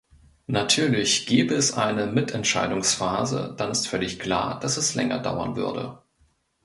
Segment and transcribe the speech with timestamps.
[0.47, 5.99] Natürlich, gäbe es eine Mitentscheidungsphase, dann ist völlig klar, dass es länger dauern würde.